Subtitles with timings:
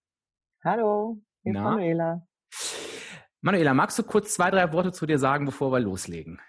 [0.62, 2.28] Hallo, ich bin Manuela.
[3.40, 6.42] Manuela, magst du kurz zwei, drei Worte zu dir sagen, bevor wir loslegen?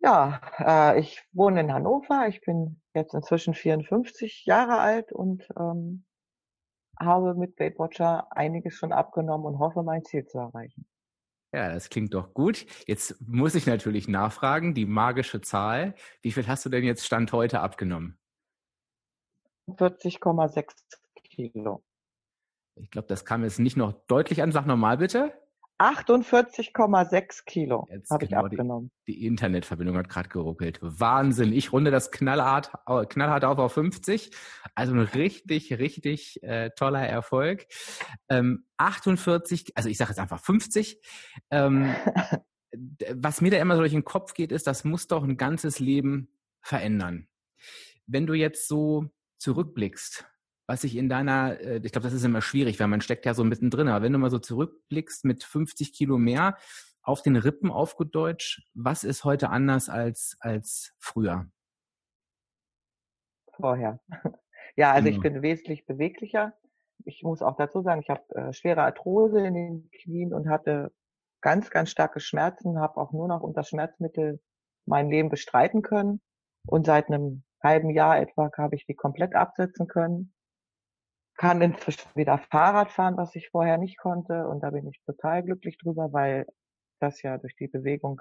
[0.00, 2.26] Ja, äh, ich wohne in Hannover.
[2.26, 6.04] Ich bin jetzt inzwischen 54 Jahre alt und ähm,
[6.98, 10.86] habe mit Weight Watcher einiges schon abgenommen und hoffe, mein Ziel zu erreichen.
[11.52, 12.66] Ja, das klingt doch gut.
[12.86, 15.94] Jetzt muss ich natürlich nachfragen, die magische Zahl.
[16.20, 18.18] Wie viel hast du denn jetzt Stand heute abgenommen?
[19.68, 20.74] 40,6
[21.24, 21.82] Kilo.
[22.76, 24.52] Ich glaube, das kam jetzt nicht noch deutlich an.
[24.52, 25.32] Sag nochmal bitte.
[25.78, 28.90] 48,6 Kilo habe ich genau, abgenommen.
[29.06, 30.78] Die, die, Internetverbindung hat gerade geruckelt.
[30.82, 31.52] Wahnsinn.
[31.52, 32.72] Ich runde das knallhart,
[33.08, 34.30] knallhart auf auf 50.
[34.74, 37.66] Also ein richtig, richtig äh, toller Erfolg.
[38.28, 41.00] Ähm, 48, also ich sage jetzt einfach 50.
[41.50, 41.94] Ähm,
[43.14, 45.78] was mir da immer so durch den Kopf geht, ist, das muss doch ein ganzes
[45.78, 46.28] Leben
[46.60, 47.28] verändern.
[48.06, 50.26] Wenn du jetzt so zurückblickst,
[50.68, 53.32] was sich in deiner, äh, ich glaube, das ist immer schwierig, weil man steckt ja
[53.34, 56.58] so mittendrin, aber wenn du mal so zurückblickst mit 50 Kilo mehr
[57.02, 61.50] auf den Rippen auf gut Deutsch, was ist heute anders als, als früher?
[63.56, 63.98] Vorher.
[64.76, 66.52] Ja, also ich bin wesentlich beweglicher.
[67.04, 70.92] Ich muss auch dazu sagen, ich habe äh, schwere Arthrose in den Knien und hatte
[71.40, 74.40] ganz, ganz starke Schmerzen, habe auch nur noch unter Schmerzmittel
[74.86, 76.20] mein Leben bestreiten können.
[76.64, 80.32] Und seit einem halben Jahr etwa habe ich die komplett absetzen können
[81.38, 84.46] kann inzwischen wieder Fahrrad fahren, was ich vorher nicht konnte.
[84.48, 86.46] Und da bin ich total glücklich drüber, weil
[87.00, 88.20] das ja durch die Bewegung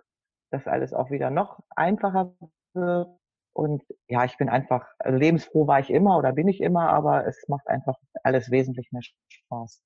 [0.51, 2.33] das alles auch wieder noch einfacher
[2.73, 3.09] wird.
[3.53, 7.25] Und ja, ich bin einfach, also lebensfroh war ich immer oder bin ich immer, aber
[7.25, 9.81] es macht einfach alles wesentlich mehr Spaß.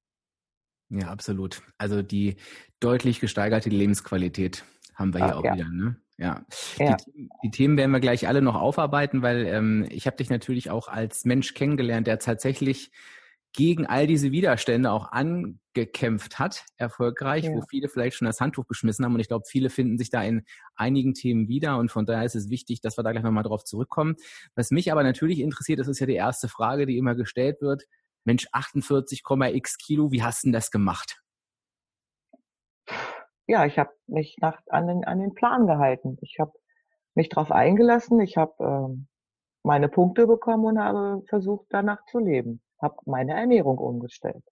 [0.89, 1.63] Ja, absolut.
[1.77, 2.35] Also die
[2.81, 5.55] deutlich gesteigerte Lebensqualität haben wir hier ah, auch ja.
[5.55, 5.95] wieder, ne?
[6.17, 6.45] Ja.
[6.77, 6.97] ja.
[7.15, 10.69] Die, die, Themen werden wir gleich alle noch aufarbeiten, weil ähm, ich habe dich natürlich
[10.69, 12.91] auch als Mensch kennengelernt, der tatsächlich
[13.53, 17.53] gegen all diese Widerstände auch angekämpft hat, erfolgreich, ja.
[17.53, 19.13] wo viele vielleicht schon das Handtuch geschmissen haben.
[19.13, 20.45] Und ich glaube, viele finden sich da in
[20.75, 21.77] einigen Themen wieder.
[21.77, 24.15] Und von daher ist es wichtig, dass wir da gleich nochmal drauf zurückkommen.
[24.55, 27.83] Was mich aber natürlich interessiert, das ist ja die erste Frage, die immer gestellt wird.
[28.23, 31.21] Mensch, 48,x Kilo, wie hast du denn das gemacht?
[33.47, 36.17] Ja, ich habe mich nach, an, den, an den Plan gehalten.
[36.21, 36.53] Ich habe
[37.15, 38.21] mich darauf eingelassen.
[38.21, 39.07] Ich habe ähm,
[39.63, 44.43] meine Punkte bekommen und habe versucht, danach zu leben habe meine Ernährung umgestellt.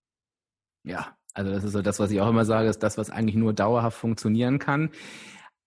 [0.84, 3.36] Ja, also das ist so das, was ich auch immer sage, ist das, was eigentlich
[3.36, 4.90] nur dauerhaft funktionieren kann.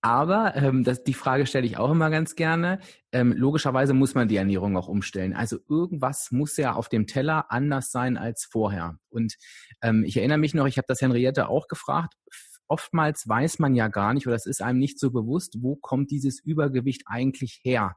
[0.06, 2.80] Aber ähm, das, die Frage stelle ich auch immer ganz gerne.
[3.14, 5.34] Ähm, logischerweise muss man die Ernährung auch umstellen.
[5.34, 8.98] Also irgendwas muss ja auf dem Teller anders sein als vorher.
[9.10, 9.38] Und
[9.82, 12.16] ähm, ich erinnere mich noch, ich habe das Henriette auch gefragt.
[12.68, 16.12] Oftmals weiß man ja gar nicht oder es ist einem nicht so bewusst, wo kommt
[16.12, 17.96] dieses Übergewicht eigentlich her.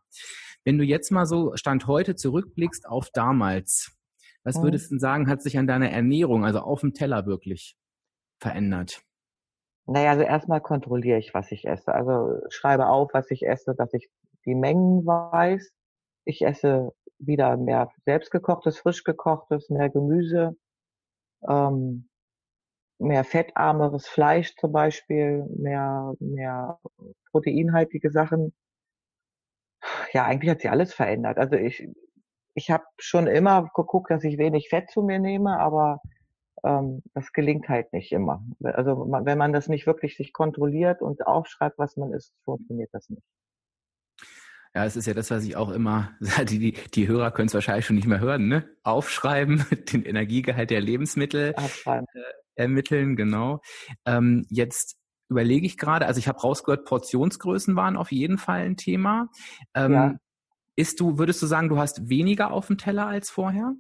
[0.65, 3.96] Wenn du jetzt mal so Stand heute zurückblickst auf damals,
[4.47, 7.77] was würdest du sagen, hat sich an deiner Ernährung, also auf dem Teller wirklich
[8.39, 9.03] verändert?
[9.87, 11.93] Naja, also erstmal kontrolliere ich, was ich esse.
[11.93, 14.09] Also schreibe auf, was ich esse, dass ich
[14.45, 15.73] die Mengen weiß.
[16.27, 20.57] Ich esse wieder mehr selbstgekochtes, frisch gekochtes, mehr Gemüse,
[21.49, 22.09] ähm,
[22.99, 26.79] mehr fettarmeres Fleisch zum Beispiel, mehr, mehr
[27.33, 28.55] proteinhaltige Sachen.
[30.13, 31.37] Ja, eigentlich hat sich alles verändert.
[31.37, 31.89] Also ich,
[32.57, 36.01] ich habe schon immer geguckt, dass ich wenig Fett zu mir nehme, aber
[36.65, 38.43] ähm, das gelingt halt nicht immer.
[38.63, 43.11] Also wenn man das nicht wirklich sich kontrolliert und aufschreibt, was man isst, funktioniert das
[43.11, 43.23] nicht.
[44.75, 46.13] Ja, es ist ja das, was ich auch immer,
[46.49, 48.69] die, die, die Hörer können es wahrscheinlich schon nicht mehr hören, ne?
[48.83, 51.55] Aufschreiben, den Energiegehalt der Lebensmittel
[51.85, 52.03] äh,
[52.55, 53.61] ermitteln, genau.
[54.07, 54.97] Ähm, jetzt
[55.29, 59.29] überlege ich gerade, also ich habe rausgehört, Portionsgrößen waren auf jeden Fall ein Thema.
[59.75, 60.15] Ähm, ja.
[60.77, 63.75] Ist du, würdest du sagen, du hast weniger auf dem Teller als vorher?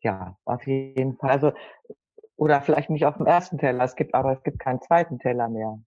[0.00, 1.30] Ja, auf jeden Fall.
[1.30, 1.52] Also,
[2.36, 3.84] oder vielleicht nicht auf dem ersten Teller.
[3.84, 5.78] Es gibt, aber es gibt keinen zweiten Teller mehr.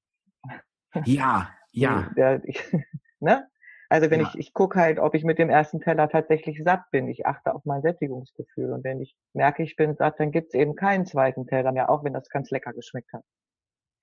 [1.05, 2.09] Ja, ja.
[2.43, 2.61] Ich,
[3.19, 3.47] ne?
[3.89, 4.29] Also wenn ja.
[4.29, 7.09] ich, ich gucke halt, ob ich mit dem ersten Teller tatsächlich satt bin.
[7.09, 8.71] Ich achte auf mein Sättigungsgefühl.
[8.71, 12.05] Und wenn ich merke, ich bin satt, dann gibt's eben keinen zweiten Teller mehr, auch
[12.05, 13.25] wenn das ganz lecker geschmeckt hat.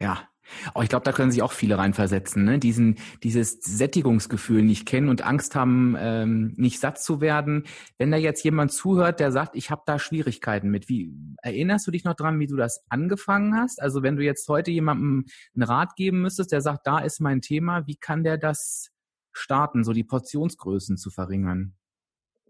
[0.01, 0.29] Ja,
[0.75, 2.59] oh, ich glaube, da können sich auch viele reinversetzen, ne?
[2.59, 7.65] Diesen, dieses Sättigungsgefühl nicht kennen und Angst haben, ähm, nicht satt zu werden.
[7.99, 11.13] Wenn da jetzt jemand zuhört, der sagt, ich habe da Schwierigkeiten mit, wie
[11.43, 13.81] erinnerst du dich noch dran, wie du das angefangen hast?
[13.81, 17.41] Also wenn du jetzt heute jemandem einen Rat geben müsstest, der sagt, da ist mein
[17.41, 18.91] Thema, wie kann der das
[19.33, 21.75] starten, so die Portionsgrößen zu verringern?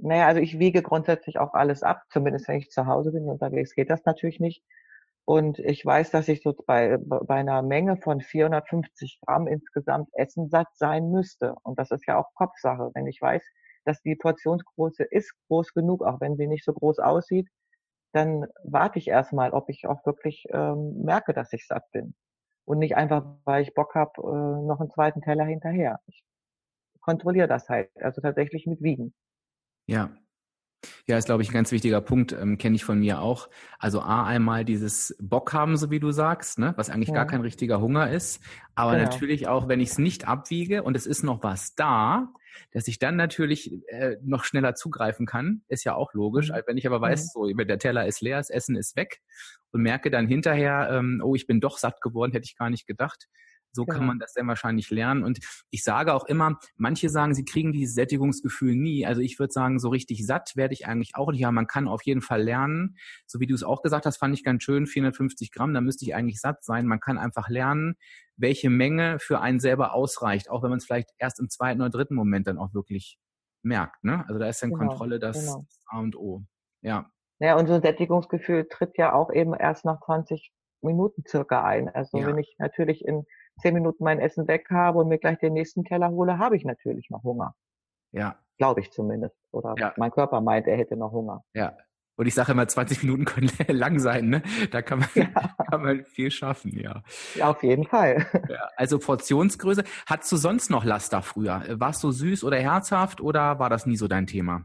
[0.01, 3.25] Naja, also ich wiege grundsätzlich auch alles ab, zumindest wenn ich zu Hause bin.
[3.25, 4.63] Unterwegs geht das natürlich nicht.
[5.29, 10.69] Und ich weiß, dass ich so bei, bei einer Menge von 450 Gramm insgesamt Essensatt
[10.73, 11.55] sein müsste.
[11.65, 12.93] Und das ist ja auch Kopfsache.
[12.95, 13.43] Wenn ich weiß,
[13.85, 17.47] dass die Portionsgröße ist groß genug, auch wenn sie nicht so groß aussieht,
[18.15, 22.15] dann warte ich erstmal, ob ich auch wirklich ähm, merke, dass ich satt bin.
[22.65, 26.01] Und nicht einfach, weil ich Bock habe, äh, noch einen zweiten Teller hinterher.
[26.07, 26.25] Ich
[27.03, 29.13] kontrolliere das halt, also tatsächlich mit Wiegen.
[29.89, 30.11] Ja,
[31.07, 33.49] ja, ist, glaube ich, ein ganz wichtiger Punkt, ähm, kenne ich von mir auch.
[33.79, 37.15] Also A, einmal dieses Bock haben, so wie du sagst, ne, was eigentlich ja.
[37.15, 38.41] gar kein richtiger Hunger ist.
[38.75, 39.05] Aber genau.
[39.05, 42.33] natürlich auch, wenn ich es nicht abwiege und es ist noch was da,
[42.73, 46.51] dass ich dann natürlich äh, noch schneller zugreifen kann, ist ja auch logisch.
[46.51, 46.63] Mhm.
[46.67, 47.57] Wenn ich aber weiß, mhm.
[47.57, 49.21] so, der Teller ist leer, das Essen ist weg
[49.73, 52.87] und merke dann hinterher, ähm, oh, ich bin doch satt geworden, hätte ich gar nicht
[52.87, 53.29] gedacht,
[53.73, 53.99] so genau.
[53.99, 55.25] kann man das dann wahrscheinlich lernen.
[55.25, 55.39] Und
[55.71, 59.07] ich sage auch immer, manche sagen, sie kriegen dieses Sättigungsgefühl nie.
[59.07, 61.41] Also ich würde sagen, so richtig satt werde ich eigentlich auch nicht.
[61.41, 62.97] Ja, man kann auf jeden Fall lernen.
[63.27, 66.05] So wie du es auch gesagt hast, fand ich ganz schön, 450 Gramm, da müsste
[66.05, 66.87] ich eigentlich satt sein.
[66.87, 67.97] Man kann einfach lernen,
[68.37, 71.91] welche Menge für einen selber ausreicht, auch wenn man es vielleicht erst im zweiten oder
[71.91, 73.19] dritten Moment dann auch wirklich
[73.63, 74.05] merkt.
[74.05, 74.25] Ne?
[74.29, 75.67] Also da ist dann genau, Kontrolle das genau.
[75.89, 76.45] A und O.
[76.83, 77.11] Ja.
[77.41, 81.89] Ja, und so ein Sättigungsgefühl tritt ja auch eben erst nach 20 Minuten circa ein.
[81.89, 82.27] Also ja.
[82.27, 83.25] wenn ich natürlich in
[83.59, 86.65] zehn Minuten mein Essen weg habe und mir gleich den nächsten Teller hole, habe ich
[86.65, 87.55] natürlich noch Hunger.
[88.13, 88.37] Ja.
[88.57, 89.37] Glaube ich zumindest.
[89.53, 89.93] Oder ja.
[89.97, 91.45] mein Körper meint, er hätte noch Hunger.
[91.55, 91.77] Ja.
[92.17, 94.43] Und ich sage immer, 20 Minuten können lang sein, ne?
[94.73, 95.27] Da kann man, ja.
[95.71, 97.03] kann man viel schaffen, ja.
[97.37, 98.27] Ja, auf jeden Fall.
[98.49, 99.85] Ja, also Portionsgröße.
[100.07, 101.63] Hattest du sonst noch Laster früher?
[101.71, 104.65] Warst du süß oder herzhaft oder war das nie so dein Thema?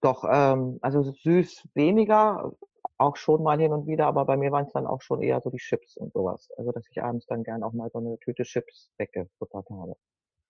[0.00, 2.52] Doch, ähm, also süß weniger,
[2.98, 5.40] auch schon mal hin und wieder, aber bei mir waren es dann auch schon eher
[5.40, 6.50] so die Chips und sowas.
[6.56, 9.96] Also dass ich abends dann gern auch mal so eine Tüte Chips weggefuttert habe.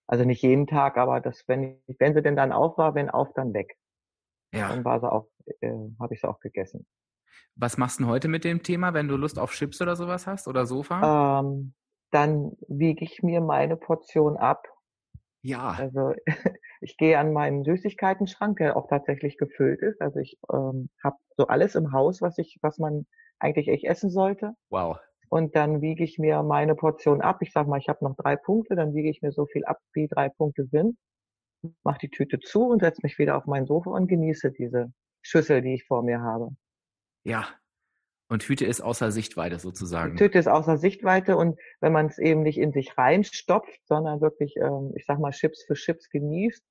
[0.06, 3.32] Also nicht jeden Tag, aber das, wenn, wenn sie denn dann auf war, wenn auf,
[3.34, 3.76] dann weg.
[4.52, 4.68] Ja.
[4.68, 5.28] Dann war sie auch,
[5.60, 6.86] äh, habe ich sie auch gegessen.
[7.54, 10.26] Was machst du denn heute mit dem Thema, wenn du Lust auf Chips oder sowas
[10.26, 11.40] hast oder Sofa?
[11.40, 11.74] Ähm,
[12.10, 14.66] dann wiege ich mir meine Portion ab.
[15.48, 15.70] Ja.
[15.78, 16.14] Also
[16.80, 20.00] ich gehe an meinen Süßigkeiten-Schrank, der auch tatsächlich gefüllt ist.
[20.02, 23.06] Also ich ähm, habe so alles im Haus, was ich, was man
[23.38, 24.52] eigentlich echt essen sollte.
[24.68, 24.98] Wow.
[25.30, 27.38] Und dann wiege ich mir meine Portion ab.
[27.40, 29.78] Ich sag mal, ich habe noch drei Punkte, dann wiege ich mir so viel ab,
[29.94, 30.98] wie drei Punkte sind,
[31.82, 34.92] mache die Tüte zu und setze mich wieder auf mein Sofa und genieße diese
[35.22, 36.50] Schüssel, die ich vor mir habe.
[37.24, 37.48] Ja,
[38.28, 40.16] und Hüte ist außer Sichtweite sozusagen.
[40.16, 44.56] Tüte ist außer Sichtweite und wenn man es eben nicht in sich reinstopft, sondern wirklich,
[44.56, 46.62] ähm, ich sag mal, Chips für Chips genießt,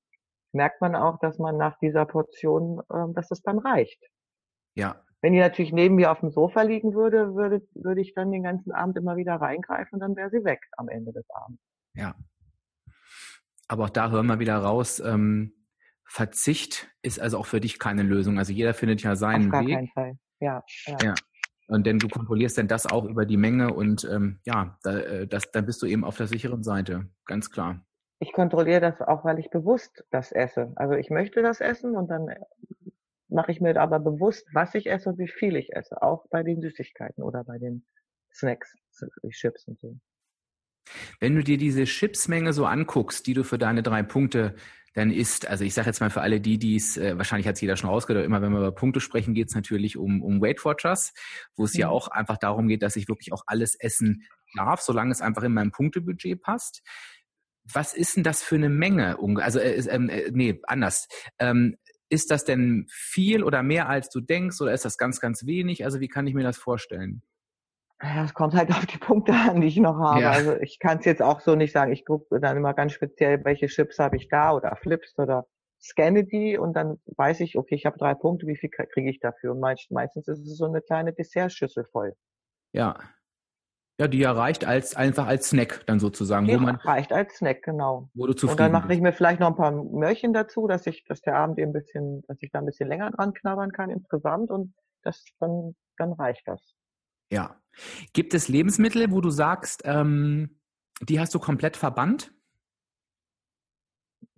[0.52, 4.02] merkt man auch, dass man nach dieser Portion, ähm, dass es dann reicht.
[4.74, 5.04] Ja.
[5.20, 8.44] Wenn die natürlich neben mir auf dem Sofa liegen würde, würde, würde ich dann den
[8.44, 11.60] ganzen Abend immer wieder reingreifen und dann wäre sie weg am Ende des Abends.
[11.94, 12.14] Ja.
[13.66, 15.54] Aber auch da hören wir wieder raus, ähm,
[16.04, 18.38] Verzicht ist also auch für dich keine Lösung.
[18.38, 19.74] Also jeder findet ja seinen Auf gar Weg.
[19.74, 20.18] Keinen Fall.
[20.40, 20.96] Ja, ja.
[21.02, 21.14] ja.
[21.68, 25.26] Und denn du kontrollierst denn das auch über die Menge und ähm, ja, da, äh,
[25.26, 27.84] das, dann bist du eben auf der sicheren Seite, ganz klar.
[28.20, 30.72] Ich kontrolliere das auch, weil ich bewusst das esse.
[30.76, 32.40] Also ich möchte das essen und dann äh,
[33.28, 36.42] mache ich mir aber bewusst, was ich esse und wie viel ich esse, auch bei
[36.42, 37.84] den Süßigkeiten oder bei den
[38.32, 38.74] Snacks,
[39.22, 39.98] wie Chips und so.
[41.20, 44.54] Wenn du dir diese Chipsmenge so anguckst, die du für deine drei Punkte
[44.94, 47.56] dann ist, also ich sage jetzt mal für alle die, die es, äh, wahrscheinlich hat
[47.56, 50.40] es jeder schon rausgehört, immer wenn wir über Punkte sprechen, geht es natürlich um, um
[50.40, 51.12] Weight Watchers,
[51.56, 51.80] wo es mhm.
[51.80, 55.42] ja auch einfach darum geht, dass ich wirklich auch alles essen darf, solange es einfach
[55.42, 56.82] in meinem Punktebudget passt.
[57.70, 59.18] Was ist denn das für eine Menge?
[59.36, 61.06] Also, äh, ähm, äh, nee, anders.
[61.38, 61.76] Ähm,
[62.10, 65.84] ist das denn viel oder mehr als du denkst oder ist das ganz, ganz wenig?
[65.84, 67.22] Also wie kann ich mir das vorstellen?
[68.02, 70.20] Ja, es kommt halt auf die Punkte an, die ich noch habe.
[70.20, 70.30] Ja.
[70.30, 71.92] Also ich kann es jetzt auch so nicht sagen.
[71.92, 75.46] Ich gucke dann immer ganz speziell, welche Chips habe ich da oder Flips oder
[75.80, 79.20] scanne die und dann weiß ich, okay, ich habe drei Punkte, wie viel kriege ich
[79.20, 79.52] dafür?
[79.52, 82.14] Und meistens ist es so eine kleine Dessertschüssel voll.
[82.72, 82.96] Ja.
[84.00, 86.46] Ja, die ja reicht als einfach als Snack dann sozusagen.
[86.46, 88.10] Die wo man, reicht als Snack, genau.
[88.14, 90.86] Wo du zufrieden Und dann mache ich mir vielleicht noch ein paar Möhrchen dazu, dass
[90.86, 93.72] ich, dass der Abend eben ein bisschen, dass ich da ein bisschen länger dran knabbern
[93.72, 96.77] kann insgesamt und das dann, dann reicht das.
[97.30, 97.56] Ja.
[98.12, 100.58] Gibt es Lebensmittel, wo du sagst, ähm,
[101.00, 102.32] die hast du komplett verbannt?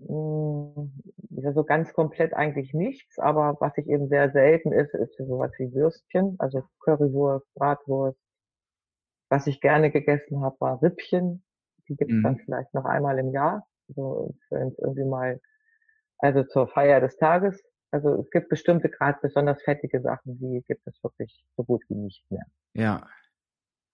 [0.03, 5.53] Ja, so ganz komplett eigentlich nichts, aber was ich eben sehr selten ist, ist sowas
[5.59, 8.19] wie Würstchen, also Currywurst, Bratwurst.
[9.31, 11.45] Was ich gerne gegessen habe, war Rippchen.
[11.89, 12.23] Die gibt es mhm.
[12.23, 15.41] dann vielleicht noch einmal im Jahr, so wenn es irgendwie mal,
[16.19, 17.63] also zur Feier des Tages.
[17.93, 21.95] Also es gibt bestimmte, gerade besonders fettige Sachen, die gibt es wirklich so gut wie
[21.95, 22.45] nicht mehr.
[22.75, 23.09] Ja.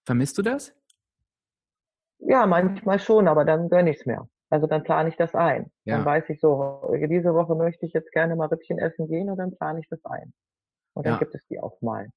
[0.04, 0.74] Vermisst du das?
[2.18, 4.28] Ja, manchmal schon, aber dann gönne ich es mir.
[4.48, 5.70] Also dann plane ich das ein.
[5.84, 5.96] Ja.
[5.96, 9.38] Dann weiß ich so, diese Woche möchte ich jetzt gerne mal Rippchen essen gehen und
[9.38, 10.32] dann plane ich das ein.
[10.94, 11.18] Und dann ja.
[11.18, 12.08] gibt es die auch mal.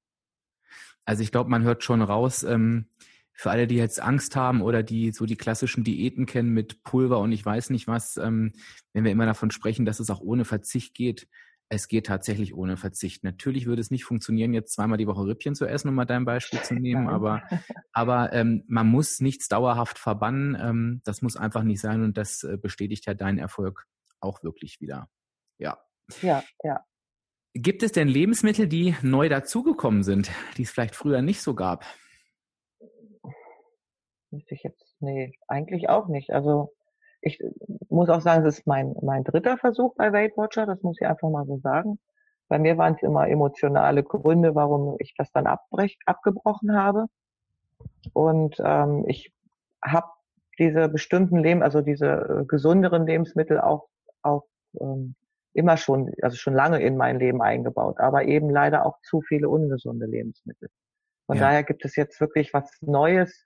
[1.05, 2.89] Also ich glaube, man hört schon raus, ähm,
[3.33, 7.19] für alle, die jetzt Angst haben oder die so die klassischen Diäten kennen mit Pulver
[7.19, 8.51] und ich weiß nicht was, ähm,
[8.91, 11.27] wenn wir immer davon sprechen, dass es auch ohne Verzicht geht,
[11.69, 13.23] es geht tatsächlich ohne Verzicht.
[13.23, 16.25] Natürlich würde es nicht funktionieren, jetzt zweimal die Woche Rippchen zu essen, um mal dein
[16.25, 17.43] Beispiel zu nehmen, aber,
[17.93, 20.57] aber ähm, man muss nichts dauerhaft verbannen.
[20.59, 23.85] Ähm, das muss einfach nicht sein und das äh, bestätigt ja deinen Erfolg
[24.19, 25.09] auch wirklich wieder.
[25.59, 25.77] Ja.
[26.23, 26.83] Ja, ja.
[27.53, 31.85] Gibt es denn Lebensmittel, die neu dazugekommen sind, die es vielleicht früher nicht so gab?
[34.31, 36.31] Müsste ich jetzt, nee, eigentlich auch nicht.
[36.31, 36.75] Also
[37.21, 37.39] ich
[37.89, 41.07] muss auch sagen, es ist mein, mein dritter Versuch bei Weight Watcher, das muss ich
[41.07, 41.99] einfach mal so sagen.
[42.47, 47.05] Bei mir waren es immer emotionale Gründe, warum ich das dann abbrech, abgebrochen habe.
[48.13, 49.31] Und ähm, ich
[49.83, 50.07] habe
[50.57, 52.07] diese bestimmten Leben, also diese
[52.41, 53.87] äh, gesünderen Lebensmittel auch,
[54.23, 54.45] auch
[54.79, 55.15] ähm,
[55.53, 59.49] immer schon, also schon lange in mein Leben eingebaut, aber eben leider auch zu viele
[59.49, 60.69] ungesunde Lebensmittel.
[61.27, 61.43] Von ja.
[61.43, 63.45] daher gibt es jetzt wirklich was Neues,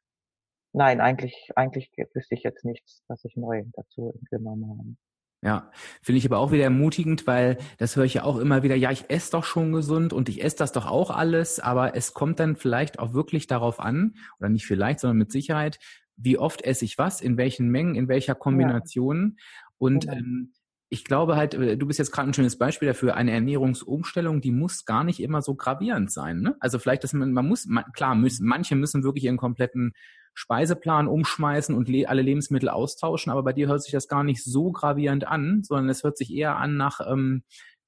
[0.74, 4.96] Nein, eigentlich, eigentlich wüsste ich jetzt nichts, was ich neu dazu genommen habe.
[5.44, 8.76] Ja, finde ich aber auch wieder ermutigend, weil das höre ich ja auch immer wieder,
[8.76, 12.14] ja, ich esse doch schon gesund und ich esse das doch auch alles, aber es
[12.14, 15.80] kommt dann vielleicht auch wirklich darauf an, oder nicht vielleicht, sondern mit Sicherheit,
[16.16, 19.36] wie oft esse ich was, in welchen Mengen, in welcher Kombination.
[19.36, 19.44] Ja.
[19.80, 20.18] Und genau.
[20.18, 20.54] ähm,
[20.94, 24.52] ich glaube halt, äh, du bist jetzt gerade ein schönes Beispiel dafür, eine Ernährungsumstellung, die
[24.52, 26.42] muss gar nicht immer so gravierend sein.
[26.42, 26.56] Ne?
[26.60, 29.94] Also vielleicht, dass man, man muss, man, klar, müssen, manche müssen wirklich ihren kompletten
[30.36, 34.44] Speiseplan umschmeißen und le alle Lebensmittel austauschen, aber bei dir hört sich das gar nicht
[34.44, 37.44] so gravierend an, sondern es hört sich eher an nach ähm,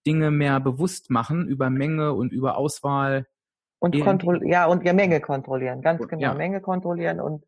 [0.08, 3.28] Dinge mehr bewusst machen über Menge und über Auswahl.
[3.80, 6.34] Und kontroll ja, und ja, Menge kontrollieren, ganz genau, ja.
[6.34, 7.44] Menge kontrollieren und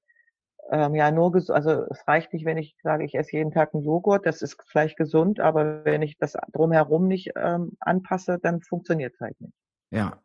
[0.69, 3.83] ähm, ja, nur also es reicht nicht, wenn ich sage, ich esse jeden Tag einen
[3.83, 9.13] Joghurt, das ist vielleicht gesund, aber wenn ich das drumherum nicht ähm, anpasse, dann funktioniert
[9.15, 9.53] es halt nicht.
[9.91, 10.21] Ja,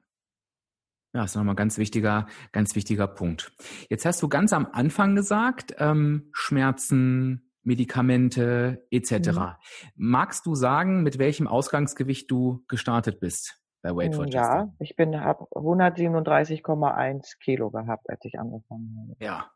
[1.15, 3.53] ja, das ist nochmal ein ganz wichtiger, ganz wichtiger Punkt.
[3.91, 9.29] Jetzt hast du ganz am Anfang gesagt, ähm, Schmerzen, Medikamente etc.
[9.29, 9.51] Mhm.
[9.95, 14.33] Magst du sagen, mit welchem Ausgangsgewicht du gestartet bist bei Weight Watchers?
[14.35, 19.25] Ja, ich bin habe 137,1 Kilo gehabt, als ich angefangen habe.
[19.25, 19.51] Ja,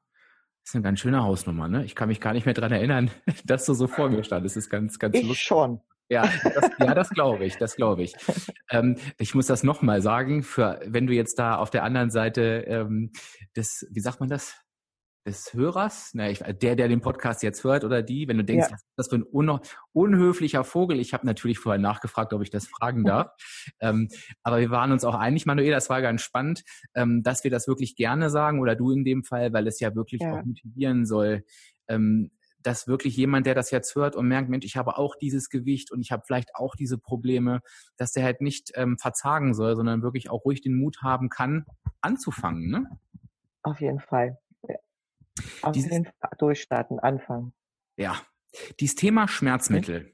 [0.66, 1.85] das ist eine ganz schöne Hausnummer, ne?
[1.85, 3.12] Ich kann mich gar nicht mehr dran erinnern,
[3.44, 4.56] dass du so vor mir standest.
[4.56, 5.46] Das ist ganz, ganz ich lustig.
[5.46, 5.80] schon.
[6.08, 8.16] Ja, das, ja, das glaube ich, das glaube ich.
[8.70, 12.64] Ähm, ich muss das nochmal sagen, für wenn du jetzt da auf der anderen Seite
[12.66, 13.12] ähm,
[13.54, 14.56] des, wie sagt man das,
[15.26, 18.68] des Hörers, na, ich, der, der den Podcast jetzt hört oder die, wenn du denkst,
[18.68, 18.73] ja.
[18.73, 19.61] was ist das für ein un
[19.92, 21.00] unhöflicher Vogel?
[21.00, 23.33] Ich habe natürlich vorher nachgefragt, ob ich das fragen darf.
[23.80, 24.09] ähm,
[24.42, 26.62] aber wir waren uns auch einig, Manuel, das war ganz spannend,
[26.95, 29.95] ähm, dass wir das wirklich gerne sagen oder du in dem Fall, weil es ja
[29.95, 30.33] wirklich ja.
[30.33, 31.45] auch motivieren soll,
[31.88, 32.30] ähm,
[32.62, 35.92] dass wirklich jemand, der das jetzt hört und merkt, Mensch, ich habe auch dieses Gewicht
[35.92, 37.61] und ich habe vielleicht auch diese Probleme,
[37.97, 41.64] dass der halt nicht ähm, verzagen soll, sondern wirklich auch ruhig den Mut haben kann,
[42.00, 42.71] anzufangen.
[42.71, 42.87] Ne?
[43.62, 44.38] Auf jeden Fall.
[45.62, 47.52] Auf Dieses, jeden Fall durchstarten, anfangen.
[47.96, 48.16] Ja.
[48.80, 50.12] Dieses Thema Schmerzmittel.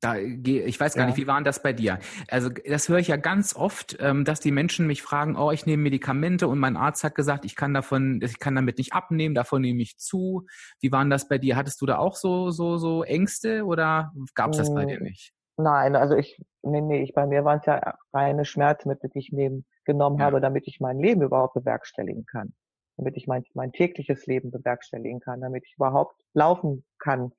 [0.00, 1.06] Da, ich weiß gar ja.
[1.08, 1.98] nicht, wie waren das bei dir?
[2.28, 5.66] Also das höre ich ja ganz oft, ähm, dass die Menschen mich fragen, oh, ich
[5.66, 9.34] nehme Medikamente und mein Arzt hat gesagt, ich kann davon, ich kann damit nicht abnehmen,
[9.34, 10.46] davon nehme ich zu.
[10.80, 11.56] Wie waren das bei dir?
[11.56, 15.02] Hattest du da auch so so so Ängste oder gab es das bei dir hm,
[15.02, 15.32] nicht?
[15.56, 19.32] Nein, also ich, nee, nee, ich, bei mir waren es ja reine Schmerzmittel, die ich
[19.32, 20.26] neben, genommen ja.
[20.26, 22.52] habe, damit ich mein Leben überhaupt bewerkstelligen kann.
[22.98, 27.32] Damit ich mein, mein tägliches Leben bewerkstelligen kann, damit ich überhaupt laufen kann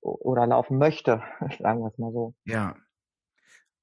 [0.00, 1.22] oder laufen möchte,
[1.58, 2.34] sagen wir es mal so.
[2.44, 2.76] Ja.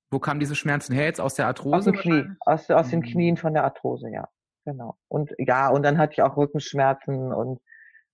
[0.10, 1.22] Wo kamen diese Schmerzen her jetzt?
[1.22, 1.76] Aus der Arthrose?
[1.76, 3.06] Aus dem Knie, aus, aus den mhm.
[3.06, 4.28] Knien von der Arthrose, ja.
[4.66, 4.98] Genau.
[5.08, 7.60] Und ja, und dann hatte ich auch Rückenschmerzen und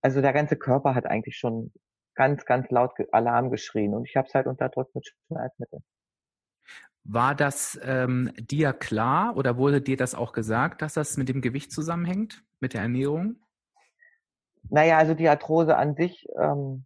[0.00, 1.72] also der ganze Körper hat eigentlich schon
[2.14, 5.82] ganz, ganz laut Alarm geschrien und ich habe es halt unterdrückt mit Schmerzmitteln.
[7.10, 11.40] War das ähm, dir klar oder wurde dir das auch gesagt, dass das mit dem
[11.40, 13.36] Gewicht zusammenhängt, mit der Ernährung?
[14.68, 16.84] Naja, also die Arthrose an sich ähm,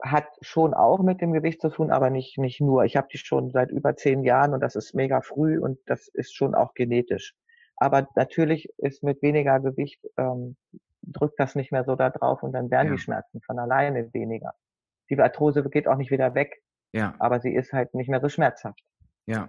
[0.00, 2.84] hat schon auch mit dem Gewicht zu tun, aber nicht, nicht nur.
[2.84, 6.06] Ich habe die schon seit über zehn Jahren und das ist mega früh und das
[6.06, 7.34] ist schon auch genetisch.
[7.76, 10.56] Aber natürlich ist mit weniger Gewicht, ähm,
[11.02, 12.94] drückt das nicht mehr so da drauf und dann werden ja.
[12.94, 14.54] die Schmerzen von alleine weniger.
[15.10, 16.62] die Arthrose geht auch nicht wieder weg.
[16.92, 17.14] Ja.
[17.18, 18.82] Aber sie ist halt nicht mehr so schmerzhaft.
[19.26, 19.48] Ja.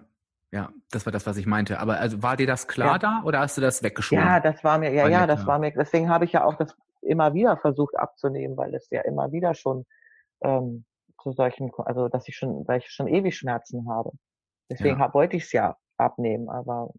[0.51, 1.79] Ja, das war das, was ich meinte.
[1.79, 2.99] Aber also war dir das klar ja.
[2.99, 4.23] da oder hast du das weggeschoben?
[4.23, 6.73] Ja, das war mir, ja, ja, das war mir, deswegen habe ich ja auch das
[7.01, 9.85] immer wieder versucht abzunehmen, weil es ja immer wieder schon
[10.41, 10.85] ähm,
[11.21, 14.11] zu solchen, also dass ich schon, weil ich schon ewig Schmerzen habe.
[14.69, 15.05] Deswegen ja.
[15.05, 16.91] hab, wollte ich es ja abnehmen, aber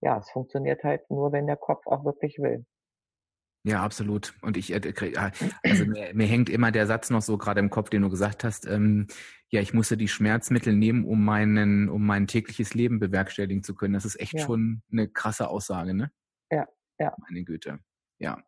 [0.00, 2.64] ja, es funktioniert halt nur, wenn der Kopf auch wirklich will.
[3.64, 4.34] Ja, absolut.
[4.42, 5.30] Und ich, äh, äh,
[5.62, 8.44] also mir, mir, hängt immer der Satz noch so gerade im Kopf, den du gesagt
[8.44, 8.66] hast.
[8.66, 9.08] Ähm,
[9.50, 13.94] ja, ich musste die Schmerzmittel nehmen, um meinen, um mein tägliches Leben bewerkstelligen zu können.
[13.94, 14.44] Das ist echt ja.
[14.44, 16.10] schon eine krasse Aussage, ne?
[16.50, 16.66] Ja,
[16.98, 17.14] ja.
[17.18, 17.80] Meine Güte.
[18.18, 18.42] Ja.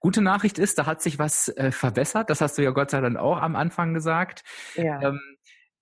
[0.00, 2.28] Gute Nachricht ist, da hat sich was äh, verbessert.
[2.28, 4.42] Das hast du ja Gott sei Dank auch am Anfang gesagt.
[4.74, 5.00] Ja.
[5.00, 5.20] Ähm,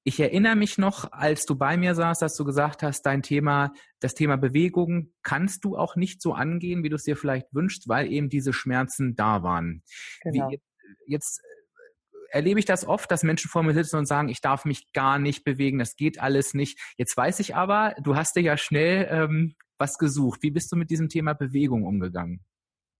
[0.02, 3.72] ich erinnere mich noch, als du bei mir saßt, dass du gesagt hast, dein Thema,
[4.00, 7.88] das Thema Bewegung kannst du auch nicht so angehen, wie du es dir vielleicht wünschst,
[7.88, 9.82] weil eben diese Schmerzen da waren.
[10.22, 10.50] Genau.
[10.50, 10.60] Wie,
[11.06, 14.64] jetzt äh, erlebe ich das oft, dass Menschen vor mir sitzen und sagen, ich darf
[14.64, 16.78] mich gar nicht bewegen, das geht alles nicht.
[16.96, 20.42] Jetzt weiß ich aber, du hast dir ja schnell ähm, was gesucht.
[20.42, 22.44] Wie bist du mit diesem Thema Bewegung umgegangen?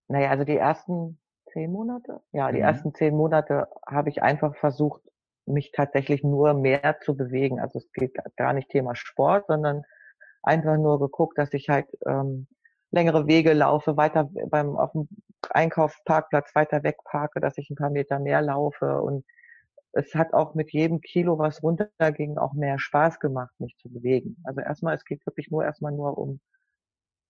[0.07, 1.19] Naja, also die ersten
[1.51, 2.63] zehn Monate, ja, die mhm.
[2.63, 5.01] ersten zehn Monate habe ich einfach versucht,
[5.45, 7.59] mich tatsächlich nur mehr zu bewegen.
[7.59, 9.83] Also es geht gar nicht Thema Sport, sondern
[10.43, 12.47] einfach nur geguckt, dass ich halt ähm,
[12.91, 15.07] längere Wege laufe, weiter beim auf dem
[15.49, 19.25] Einkaufsparkplatz weiter weg parke, dass ich ein paar Meter mehr laufe und
[19.93, 24.37] es hat auch mit jedem Kilo, was runterging, auch mehr Spaß gemacht, mich zu bewegen.
[24.45, 26.39] Also erstmal, es geht wirklich nur erstmal nur um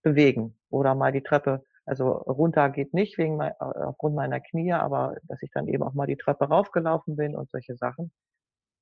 [0.03, 5.17] bewegen oder mal die Treppe also runter geht nicht wegen mein, aufgrund meiner Knie, aber
[5.23, 8.11] dass ich dann eben auch mal die Treppe raufgelaufen bin und solche Sachen.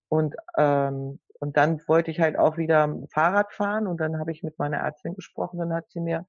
[0.09, 4.43] Und ähm, und dann wollte ich halt auch wieder Fahrrad fahren und dann habe ich
[4.43, 6.27] mit meiner Ärztin gesprochen, dann hat sie mir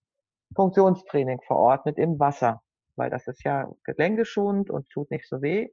[0.55, 2.63] Funktionstraining verordnet im Wasser,
[2.97, 5.69] weil das ist ja gelenkeschonend und tut nicht so weh.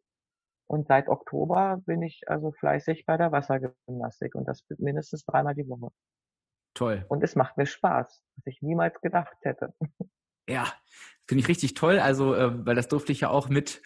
[0.66, 5.70] Und seit Oktober bin ich also fleißig bei der Wassergymnastik und das mindestens dreimal die
[5.70, 5.92] Woche.
[6.74, 7.06] Toll.
[7.08, 9.74] Und es macht mir Spaß, was ich niemals gedacht hätte.
[10.48, 10.74] Ja,
[11.28, 12.00] finde ich richtig toll.
[12.00, 13.82] Also, äh, weil das durfte ich ja auch mit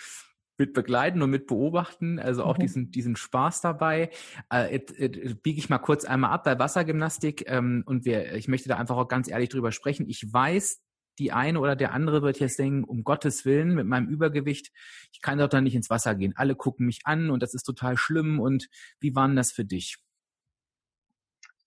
[0.61, 2.61] mit begleiten und mit beobachten, also auch mhm.
[2.61, 4.11] diesen, diesen Spaß dabei.
[4.53, 8.47] Äh, jetzt, jetzt biege ich mal kurz einmal ab bei Wassergymnastik ähm, und wir, ich
[8.47, 10.07] möchte da einfach auch ganz ehrlich drüber sprechen.
[10.07, 10.83] Ich weiß,
[11.17, 14.71] die eine oder der andere wird jetzt denken, um Gottes Willen, mit meinem Übergewicht,
[15.11, 16.33] ich kann doch da nicht ins Wasser gehen.
[16.35, 18.39] Alle gucken mich an und das ist total schlimm.
[18.39, 18.69] Und
[18.99, 19.97] wie war denn das für dich?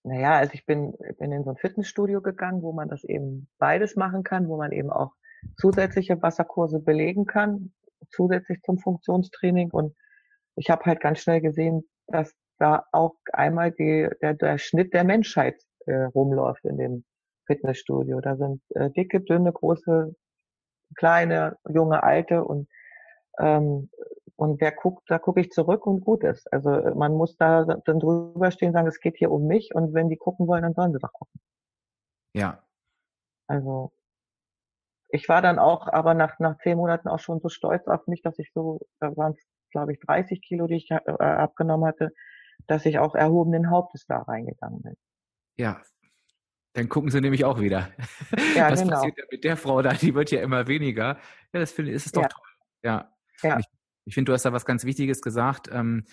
[0.05, 3.95] Naja, also ich bin, bin in so ein Fitnessstudio gegangen, wo man das eben beides
[3.95, 5.13] machen kann, wo man eben auch
[5.57, 7.73] zusätzliche Wasserkurse belegen kann,
[8.11, 9.71] zusätzlich zum Funktionstraining.
[9.71, 9.95] Und
[10.55, 15.05] ich habe halt ganz schnell gesehen, dass da auch einmal die, der, der Schnitt der
[15.05, 17.03] Menschheit äh, rumläuft in dem
[17.47, 18.21] Fitnessstudio.
[18.21, 20.15] Da sind äh, dicke, dünne, große,
[20.95, 22.67] kleine, junge, alte und
[23.39, 23.89] ähm,
[24.37, 26.51] und wer guckt, da gucke ich zurück und gut ist.
[26.51, 29.93] Also man muss da dann drüber stehen und sagen, es geht hier um mich und
[29.93, 31.39] wenn die gucken wollen, dann sollen sie doch gucken.
[32.33, 32.61] Ja.
[33.47, 33.91] Also
[35.09, 38.21] ich war dann auch, aber nach, nach zehn Monaten auch schon so stolz auf mich,
[38.21, 42.11] dass ich so, da waren es, glaube ich, 30 Kilo, die ich äh, abgenommen hatte,
[42.67, 44.95] dass ich auch erhobenen Hauptes da reingegangen bin.
[45.57, 45.81] Ja,
[46.73, 47.89] dann gucken sie nämlich auch wieder.
[48.55, 48.95] Ja, Was genau.
[48.95, 49.93] passiert mit der Frau da?
[49.93, 51.17] Die wird ja immer weniger.
[51.53, 52.27] Ja, das finde ich, ist es doch ja.
[52.27, 52.47] toll.
[52.83, 53.13] Ja.
[53.43, 53.59] ja.
[53.59, 53.65] Ich,
[54.05, 55.69] ich finde, du hast da was ganz Wichtiges gesagt.
[55.71, 56.05] Ähm,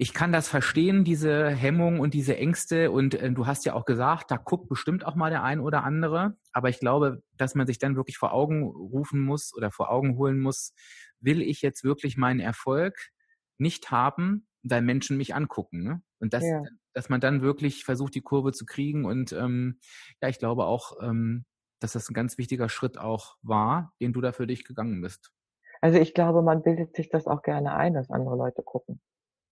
[0.00, 2.92] ich kann das verstehen, diese Hemmung und diese Ängste.
[2.92, 5.82] Und äh, du hast ja auch gesagt, da guckt bestimmt auch mal der ein oder
[5.82, 6.36] andere.
[6.52, 10.16] Aber ich glaube, dass man sich dann wirklich vor Augen rufen muss oder vor Augen
[10.16, 10.72] holen muss,
[11.20, 13.10] will ich jetzt wirklich meinen Erfolg
[13.58, 15.82] nicht haben, weil Menschen mich angucken.
[15.82, 16.00] Ne?
[16.20, 16.62] Und das, ja.
[16.94, 19.04] dass man dann wirklich versucht, die Kurve zu kriegen.
[19.04, 19.80] Und ähm,
[20.22, 21.44] ja, ich glaube auch, ähm,
[21.80, 25.32] dass das ein ganz wichtiger Schritt auch war, den du da für dich gegangen bist.
[25.80, 29.00] Also ich glaube, man bildet sich das auch gerne ein, dass andere Leute gucken.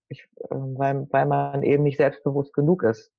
[0.08, 3.12] Ich, äh, weil, weil man eben nicht selbstbewusst genug ist.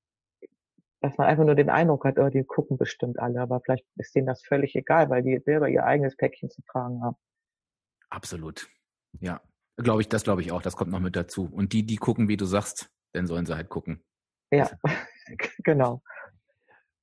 [1.01, 4.15] Dass man einfach nur den Eindruck hat, oh, die gucken bestimmt alle, aber vielleicht ist
[4.15, 7.15] denen das völlig egal, weil die selber ihr eigenes Päckchen zu tragen haben.
[8.09, 8.67] Absolut.
[9.19, 9.41] Ja.
[9.77, 11.47] Glaube ich, das glaube ich auch, das kommt noch mit dazu.
[11.51, 14.03] Und die, die gucken, wie du sagst, dann sollen sie halt gucken.
[14.51, 14.71] Ja,
[15.63, 16.01] genau.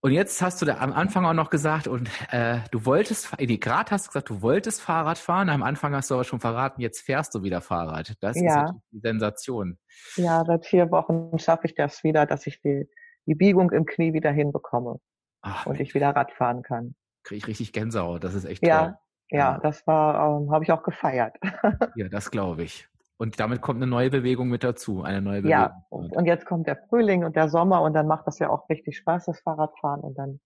[0.05, 3.57] Und jetzt hast du da am Anfang auch noch gesagt, und äh, du wolltest, nee,
[3.57, 5.49] gerade hast du gesagt, du wolltest Fahrrad fahren.
[5.49, 8.13] Am Anfang hast du aber schon verraten, jetzt fährst du wieder Fahrrad.
[8.21, 8.67] Das ja.
[8.67, 9.79] ist die Sensation.
[10.17, 12.87] Ja, seit vier Wochen schaffe ich das wieder, dass ich die,
[13.25, 15.01] die Biegung im Knie wieder hinbekomme
[15.41, 16.95] Ach, und ich wieder Rad fahren kann.
[17.23, 18.25] Kriege ich richtig Gänsehaut.
[18.25, 18.95] Das ist echt ja, toll.
[19.31, 21.35] Ja, ja, das war, ähm, habe ich auch gefeiert.
[21.97, 22.87] ja, das glaube ich.
[23.17, 25.61] Und damit kommt eine neue Bewegung mit dazu, eine neue Bewegung.
[25.61, 28.69] Ja, und jetzt kommt der Frühling und der Sommer und dann macht das ja auch
[28.69, 30.01] richtig Spaß, das Fahrradfahren.
[30.01, 30.41] Und dann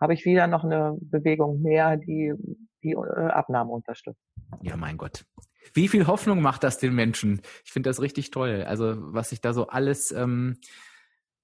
[0.00, 2.34] habe ich wieder noch eine Bewegung mehr, die
[2.82, 4.22] die äh, Abnahme unterstützt.
[4.60, 5.24] Ja, mein Gott.
[5.74, 7.40] Wie viel Hoffnung macht das den Menschen?
[7.64, 8.64] Ich finde das richtig toll.
[8.66, 10.56] Also was sich da so alles ähm,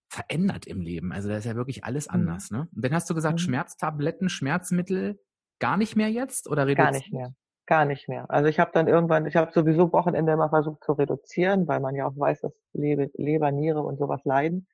[0.09, 1.13] verändert im Leben.
[1.13, 2.15] Also da ist ja wirklich alles mhm.
[2.15, 2.51] anders.
[2.51, 2.69] Ne?
[2.75, 3.43] Und dann hast du gesagt, mhm.
[3.43, 5.21] Schmerztabletten, Schmerzmittel
[5.59, 6.93] gar nicht mehr jetzt oder reduziert?
[6.93, 7.35] Gar nicht mehr.
[7.67, 8.31] Gar nicht mehr.
[8.31, 11.95] Also ich habe dann irgendwann, ich habe sowieso Wochenende immer versucht zu reduzieren, weil man
[11.95, 14.67] ja auch weiß, dass Leber, Niere und sowas leiden.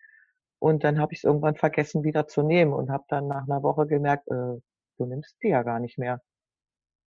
[0.58, 3.62] Und dann habe ich es irgendwann vergessen wieder zu nehmen und habe dann nach einer
[3.62, 4.34] Woche gemerkt, äh,
[4.98, 6.20] du nimmst die ja gar nicht mehr.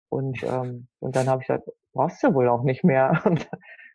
[0.09, 3.21] Und ähm, und dann habe ich gesagt, brauchst du wohl auch nicht mehr.
[3.25, 3.49] Und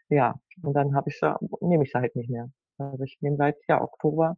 [0.09, 1.21] ja, und dann habe ich
[1.61, 2.51] nehme ich sie halt nicht mehr.
[2.79, 4.37] Also ich nehme seit ja Oktober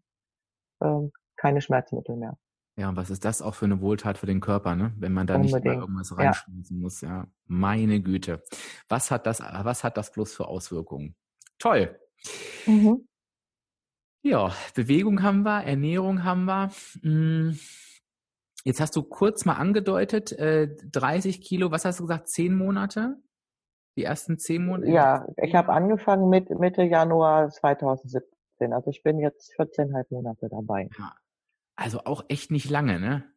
[0.82, 2.36] ähm, keine Schmerzmittel mehr.
[2.76, 4.92] Ja, und was ist das auch für eine Wohltat für den Körper, ne?
[4.96, 5.64] Wenn man da Unbedingt.
[5.64, 6.82] nicht mal irgendwas reinschmeißen ja.
[6.82, 7.26] muss, ja.
[7.46, 8.42] Meine Güte.
[8.88, 11.14] Was hat das, was hat das bloß für Auswirkungen?
[11.58, 11.98] Toll.
[12.66, 13.06] Mhm.
[14.22, 16.70] Ja, Bewegung haben wir, Ernährung haben wir.
[17.02, 17.58] Hm.
[18.64, 23.16] Jetzt hast du kurz mal angedeutet, äh, 30 Kilo, was hast du gesagt, zehn Monate?
[23.96, 24.90] Die ersten zehn Monate?
[24.90, 28.72] Ja, ich habe angefangen mit Mitte Januar 2017.
[28.72, 30.88] Also ich bin jetzt 14,5 Monate dabei.
[30.98, 31.12] Ja,
[31.76, 33.30] also auch echt nicht lange, ne?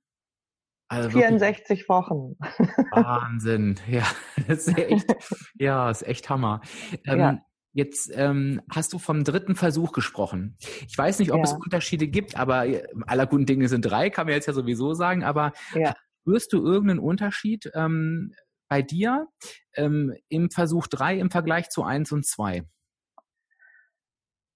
[0.89, 2.37] Also 64 Wochen.
[2.91, 4.05] Wahnsinn, ja,
[4.47, 5.15] das ist echt,
[5.55, 6.61] ja, ist echt Hammer.
[7.05, 7.41] Ähm, ja.
[7.73, 10.57] Jetzt ähm, hast du vom dritten Versuch gesprochen.
[10.87, 11.43] Ich weiß nicht, ob ja.
[11.43, 14.93] es Unterschiede gibt, aber äh, aller guten Dinge sind drei, kann man jetzt ja sowieso
[14.93, 15.23] sagen.
[15.23, 15.93] Aber ja.
[16.21, 18.33] spürst du irgendeinen Unterschied ähm,
[18.67, 19.27] bei dir
[19.75, 22.63] ähm, im Versuch drei im Vergleich zu eins und zwei?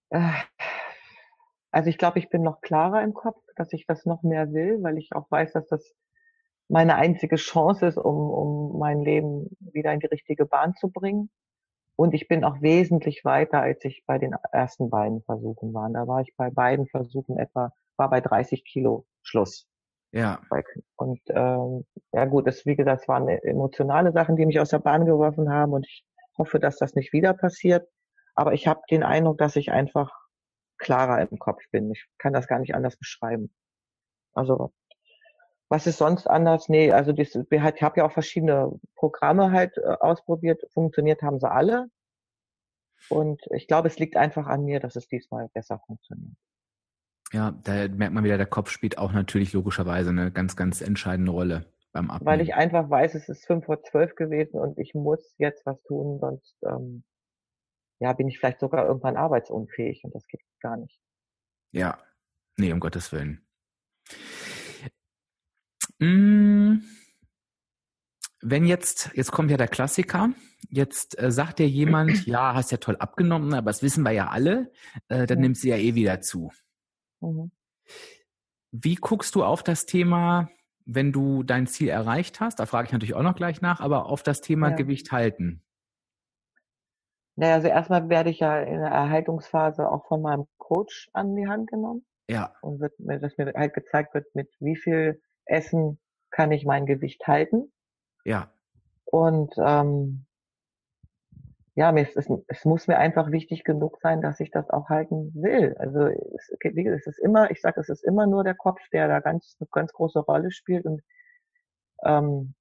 [0.10, 0.32] Äh,
[1.72, 4.84] also ich glaube, ich bin noch klarer im Kopf, dass ich das noch mehr will,
[4.84, 5.94] weil ich auch weiß, dass das
[6.68, 11.30] meine einzige Chance ist, um, um mein Leben wieder in die richtige Bahn zu bringen.
[11.96, 15.90] Und ich bin auch wesentlich weiter, als ich bei den ersten beiden Versuchen war.
[15.90, 19.68] Da war ich bei beiden Versuchen etwa, war bei 30 Kilo Schluss.
[20.12, 20.42] Ja.
[20.96, 24.80] Und ähm, ja gut, das wie gesagt, es waren emotionale Sachen, die mich aus der
[24.80, 26.06] Bahn geworfen haben und ich
[26.38, 27.88] hoffe, dass das nicht wieder passiert.
[28.36, 30.12] Aber ich habe den Eindruck, dass ich einfach
[30.82, 31.92] klarer im Kopf bin.
[31.92, 33.54] Ich kann das gar nicht anders beschreiben.
[34.34, 34.74] Also
[35.70, 36.68] was ist sonst anders?
[36.68, 40.62] Nee, also ich habe ja auch verschiedene Programme halt äh, ausprobiert.
[40.74, 41.88] Funktioniert haben sie alle.
[43.10, 46.36] Und ich glaube, es liegt einfach an mir, dass es diesmal besser funktioniert.
[47.32, 51.32] Ja, da merkt man wieder, der Kopf spielt auch natürlich logischerweise eine ganz, ganz entscheidende
[51.32, 52.26] Rolle beim Abnehmen.
[52.26, 55.82] Weil ich einfach weiß, es ist fünf vor zwölf gewesen und ich muss jetzt was
[55.84, 57.04] tun, sonst ähm,
[58.02, 61.00] ja, bin ich vielleicht sogar irgendwann arbeitsunfähig und das geht gar nicht.
[61.72, 62.00] Ja,
[62.58, 63.46] nee, um Gottes Willen.
[66.00, 66.84] Hm,
[68.42, 70.32] wenn jetzt, jetzt kommt ja der Klassiker,
[70.70, 74.30] jetzt äh, sagt dir jemand, ja, hast ja toll abgenommen, aber das wissen wir ja
[74.30, 74.72] alle,
[75.08, 75.44] äh, dann mhm.
[75.44, 76.52] nimmt sie ja eh wieder zu.
[77.20, 77.52] Mhm.
[78.72, 80.50] Wie guckst du auf das Thema,
[80.86, 82.60] wenn du dein Ziel erreicht hast?
[82.60, 84.76] Da frage ich natürlich auch noch gleich nach, aber auf das Thema ja.
[84.76, 85.62] Gewicht halten.
[87.36, 91.48] Naja, also erstmal werde ich ja in der Erhaltungsphase auch von meinem Coach an die
[91.48, 92.06] Hand genommen.
[92.30, 92.54] Ja.
[92.62, 96.86] Und wird mir, dass mir halt gezeigt wird, mit wie viel Essen kann ich mein
[96.86, 97.72] Gewicht halten.
[98.24, 98.52] Ja.
[99.06, 100.26] Und ähm,
[101.76, 104.90] ja, mir ist, es, es muss mir einfach wichtig genug sein, dass ich das auch
[104.90, 105.76] halten will.
[105.80, 109.20] Also es, es ist immer, ich sage, es ist immer nur der Kopf, der da
[109.20, 110.86] ganz eine ganz große Rolle spielt.
[110.86, 111.02] Und
[112.06, 112.56] ähm,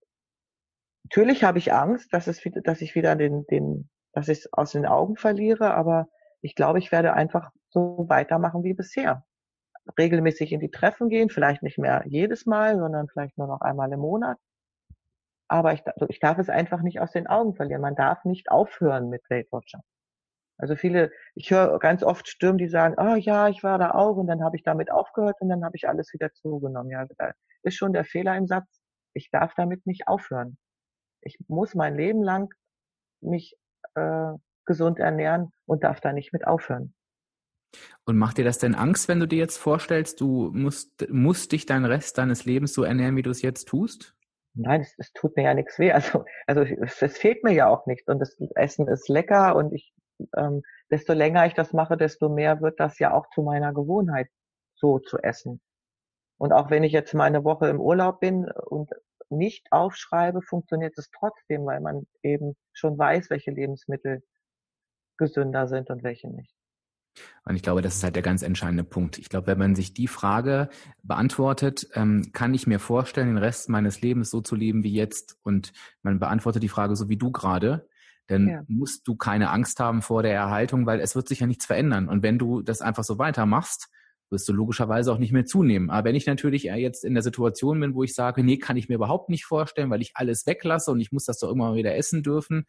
[1.04, 4.72] natürlich habe ich Angst, dass es dass ich wieder den, den dass ich es aus
[4.72, 6.08] den Augen verliere, aber
[6.40, 9.24] ich glaube, ich werde einfach so weitermachen wie bisher.
[9.98, 13.92] Regelmäßig in die Treffen gehen, vielleicht nicht mehr jedes Mal, sondern vielleicht nur noch einmal
[13.92, 14.38] im Monat.
[15.48, 17.82] Aber ich, ich darf es einfach nicht aus den Augen verlieren.
[17.82, 19.80] Man darf nicht aufhören mit Watcher.
[20.58, 24.16] Also viele, ich höre ganz oft Stimmen, die sagen, oh ja, ich war da auch
[24.16, 26.90] und dann habe ich damit aufgehört und dann habe ich alles wieder zugenommen.
[26.90, 28.80] Ja, da ist schon der Fehler im Satz.
[29.14, 30.58] Ich darf damit nicht aufhören.
[31.22, 32.52] Ich muss mein Leben lang
[33.20, 33.56] mich
[33.94, 34.32] äh,
[34.66, 36.94] gesund ernähren und darf da nicht mit aufhören.
[38.04, 41.66] Und macht dir das denn Angst, wenn du dir jetzt vorstellst, du musst, musst dich
[41.66, 44.14] deinen Rest deines Lebens so ernähren, wie du es jetzt tust?
[44.54, 45.92] Nein, es, es tut mir ja nichts weh.
[45.92, 49.72] Also, also es, es fehlt mir ja auch nichts und das Essen ist lecker und
[49.72, 49.92] ich,
[50.36, 54.28] ähm, desto länger ich das mache, desto mehr wird das ja auch zu meiner Gewohnheit,
[54.74, 55.60] so zu essen.
[56.38, 58.90] Und auch wenn ich jetzt mal eine Woche im Urlaub bin und
[59.30, 64.22] nicht aufschreibe, funktioniert es trotzdem, weil man eben schon weiß, welche Lebensmittel
[65.16, 66.54] gesünder sind und welche nicht.
[67.44, 69.18] Und ich glaube, das ist halt der ganz entscheidende Punkt.
[69.18, 70.68] Ich glaube, wenn man sich die Frage
[71.02, 75.38] beantwortet, ähm, kann ich mir vorstellen, den Rest meines Lebens so zu leben wie jetzt?
[75.42, 77.88] Und man beantwortet die Frage so wie du gerade,
[78.28, 78.62] dann ja.
[78.68, 82.08] musst du keine Angst haben vor der Erhaltung, weil es wird sich ja nichts verändern.
[82.08, 83.90] Und wenn du das einfach so weitermachst,
[84.30, 85.90] wirst du logischerweise auch nicht mehr zunehmen.
[85.90, 88.88] Aber wenn ich natürlich jetzt in der Situation bin, wo ich sage, nee, kann ich
[88.88, 91.76] mir überhaupt nicht vorstellen, weil ich alles weglasse und ich muss das doch irgendwann mal
[91.76, 92.66] wieder essen dürfen,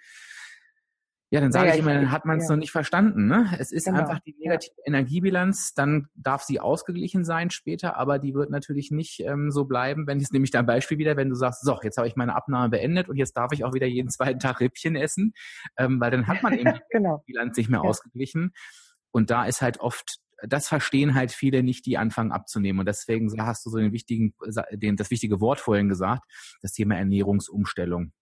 [1.34, 2.56] Ja, dann sage naja, ich immer, dann hat man es ja.
[2.56, 3.28] noch nicht verstanden.
[3.28, 3.56] Ne?
[3.58, 4.00] Es ist genau.
[4.00, 4.84] einfach die negative ja.
[4.88, 10.08] Energiebilanz, dann darf sie ausgeglichen sein später, aber die wird natürlich nicht ähm, so bleiben,
[10.08, 12.70] wenn es nämlich dein Beispiel wieder, wenn du sagst, so, jetzt habe ich meine Abnahme
[12.70, 15.34] beendet und jetzt darf ich auch wieder jeden zweiten Tag Rippchen essen,
[15.78, 17.24] ähm, weil dann hat man eben genau.
[17.28, 17.90] die Bilanz nicht mehr ja.
[17.90, 18.54] ausgeglichen.
[19.12, 22.80] Und da ist halt oft das verstehen halt viele nicht, die anfangen abzunehmen.
[22.80, 24.34] Und deswegen hast du so den wichtigen,
[24.72, 26.24] den, das wichtige Wort vorhin gesagt,
[26.62, 28.14] das Thema Ernährungsumstellung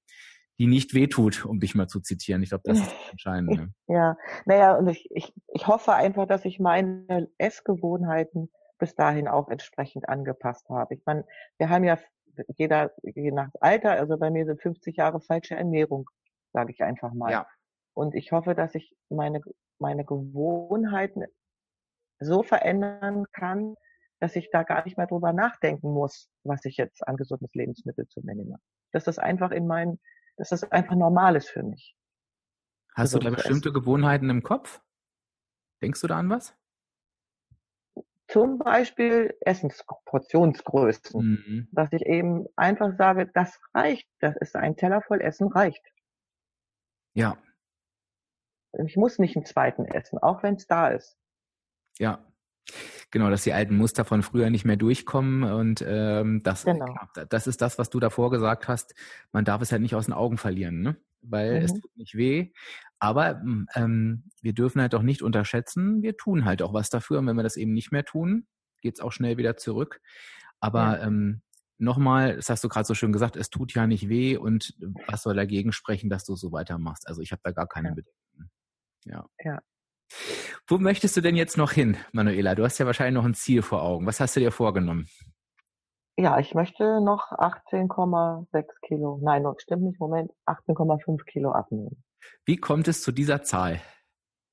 [0.59, 2.43] die nicht wehtut, um dich mal zu zitieren.
[2.43, 3.69] Ich glaube, das ist das Entscheidende.
[3.87, 9.49] Ja, naja, und ich, ich, ich hoffe einfach, dass ich meine Essgewohnheiten bis dahin auch
[9.49, 10.95] entsprechend angepasst habe.
[10.95, 11.25] Ich meine,
[11.57, 11.97] wir haben ja
[12.55, 16.09] jeder, je nach Alter, also bei mir sind 50 Jahre falsche Ernährung,
[16.53, 17.31] sage ich einfach mal.
[17.31, 17.47] Ja.
[17.93, 19.41] Und ich hoffe, dass ich meine,
[19.77, 21.23] meine Gewohnheiten
[22.19, 23.75] so verändern kann,
[24.19, 28.07] dass ich da gar nicht mehr drüber nachdenken muss, was ich jetzt an gesundes Lebensmittel
[28.07, 28.57] zu mir nehme.
[28.91, 29.99] Dass das einfach in meinen
[30.39, 31.95] dass das einfach normal ist für mich.
[32.95, 34.81] Hast du da bestimmte Gewohnheiten im Kopf?
[35.81, 36.55] Denkst du da an was?
[38.27, 41.21] Zum Beispiel Essensportionsgrößen.
[41.21, 41.67] Mhm.
[41.71, 45.85] Dass ich eben einfach sage, das reicht, das ist ein Teller voll Essen reicht.
[47.13, 47.37] Ja.
[48.85, 51.17] Ich muss nicht einen zweiten essen, auch wenn es da ist.
[51.99, 52.25] Ja.
[53.11, 56.93] Genau, dass die alten Muster von früher nicht mehr durchkommen und ähm, das, genau.
[57.29, 58.93] das ist das, was du davor gesagt hast.
[59.31, 60.95] Man darf es halt nicht aus den Augen verlieren, ne?
[61.21, 61.65] weil mhm.
[61.65, 62.51] es tut nicht weh.
[62.99, 63.41] Aber
[63.75, 67.19] ähm, wir dürfen halt auch nicht unterschätzen, wir tun halt auch was dafür.
[67.19, 68.47] Und wenn wir das eben nicht mehr tun,
[68.81, 70.01] geht's auch schnell wieder zurück.
[70.59, 71.07] Aber ja.
[71.07, 71.41] ähm,
[71.77, 74.75] nochmal, das hast du gerade so schön gesagt, es tut ja nicht weh und
[75.07, 77.07] was soll dagegen sprechen, dass du so weitermachst?
[77.07, 77.95] Also ich habe da gar keine ja.
[77.95, 78.51] Bedenken.
[79.05, 79.25] Ja.
[79.43, 79.59] ja.
[80.67, 82.55] Wo möchtest du denn jetzt noch hin, Manuela?
[82.55, 84.05] Du hast ja wahrscheinlich noch ein Ziel vor Augen.
[84.05, 85.07] Was hast du dir vorgenommen?
[86.17, 92.03] Ja, ich möchte noch 18,6 Kilo, nein, stimmt nicht, Moment, 18,5 Kilo abnehmen.
[92.45, 93.79] Wie kommt es zu dieser Zahl?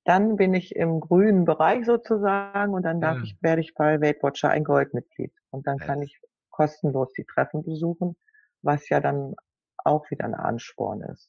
[0.04, 3.24] Dann bin ich im grünen Bereich sozusagen und dann darf ja.
[3.24, 5.32] ich, werde ich bei Weight Watcher ein Goldmitglied.
[5.50, 8.16] Und dann kann ich kostenlos die Treffen besuchen,
[8.62, 9.34] was ja dann
[9.76, 11.28] auch wieder ein Ansporn ist.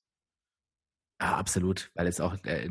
[1.19, 2.69] Ja, absolut, weil es auch, äh,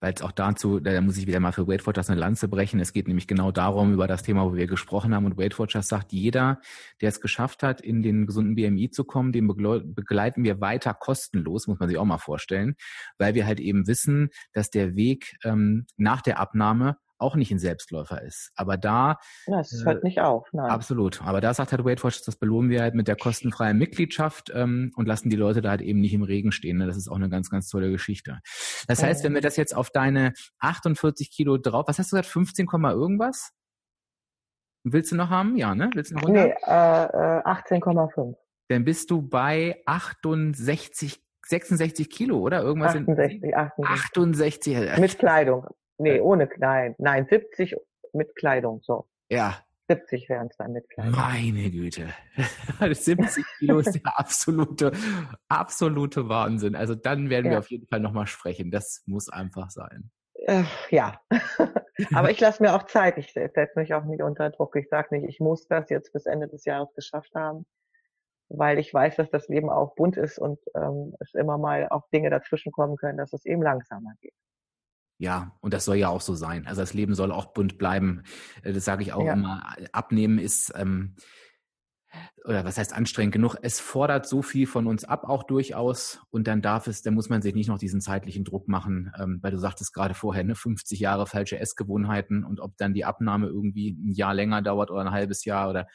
[0.00, 2.80] weil es auch dazu, da muss ich wieder mal für Weight Watchers eine Lanze brechen.
[2.80, 5.26] Es geht nämlich genau darum, über das Thema, wo wir gesprochen haben.
[5.26, 6.60] Und Weight Watchers sagt, jeder,
[7.00, 11.68] der es geschafft hat, in den gesunden BMI zu kommen, den begleiten wir weiter kostenlos,
[11.68, 12.74] muss man sich auch mal vorstellen,
[13.16, 17.58] weil wir halt eben wissen, dass der Weg ähm, nach der Abnahme auch nicht ein
[17.58, 18.52] Selbstläufer ist.
[18.54, 19.18] Aber da.
[19.46, 20.46] Ja, es äh, hört nicht auf.
[20.52, 20.70] Nein.
[20.70, 21.22] Absolut.
[21.22, 24.92] Aber da sagt halt Weight Watchers, das belohnen wir halt mit der kostenfreien Mitgliedschaft ähm,
[24.94, 26.78] und lassen die Leute da halt eben nicht im Regen stehen.
[26.78, 26.86] Ne?
[26.86, 28.40] Das ist auch eine ganz, ganz tolle Geschichte.
[28.86, 32.30] Das heißt, wenn wir das jetzt auf deine 48 Kilo drauf, was hast du gesagt,
[32.30, 33.52] 15, irgendwas?
[34.84, 35.56] Willst du noch haben?
[35.56, 35.90] Ja, ne?
[35.94, 36.44] Willst du noch runter?
[36.44, 38.32] Nee, äh, 18,5.
[38.32, 38.34] Äh,
[38.68, 42.62] Dann bist du bei 68 66 Kilo, oder?
[42.62, 44.76] Irgendwas 68, in 68.
[44.76, 44.98] 68.
[44.98, 45.66] Mit Kleidung.
[45.98, 46.98] Nee, ohne Kleid.
[46.98, 47.76] Nein, 70
[48.12, 49.06] mit Kleidung, so.
[49.28, 49.58] Ja.
[49.88, 51.12] 70 wären es dann mit Kleidung.
[51.12, 52.08] Meine Güte.
[52.80, 54.92] 70 Kilo ist der absolute,
[55.48, 56.74] absolute Wahnsinn.
[56.74, 57.52] Also dann werden ja.
[57.52, 58.70] wir auf jeden Fall nochmal sprechen.
[58.70, 60.10] Das muss einfach sein.
[60.46, 61.20] Äh, ja.
[62.14, 63.18] Aber ich lasse mir auch Zeit.
[63.18, 64.76] Ich setze mich auch nicht unter Druck.
[64.76, 67.66] Ich sage nicht, ich muss das jetzt bis Ende des Jahres geschafft haben,
[68.48, 72.08] weil ich weiß, dass das Leben auch bunt ist und ähm, es immer mal auch
[72.08, 74.34] Dinge dazwischen kommen können, dass es eben langsamer geht.
[75.18, 76.66] Ja, und das soll ja auch so sein.
[76.66, 78.24] Also das Leben soll auch bunt bleiben.
[78.62, 79.34] Äh, das sage ich auch ja.
[79.34, 79.74] immer.
[79.92, 81.14] Abnehmen ist, ähm,
[82.44, 83.56] oder was heißt anstrengend genug?
[83.62, 86.20] Es fordert so viel von uns ab, auch durchaus.
[86.30, 89.38] Und dann darf es, dann muss man sich nicht noch diesen zeitlichen Druck machen, ähm,
[89.40, 93.46] weil du sagtest gerade vorher, ne, 50 Jahre falsche Essgewohnheiten und ob dann die Abnahme
[93.46, 95.86] irgendwie ein Jahr länger dauert oder ein halbes Jahr oder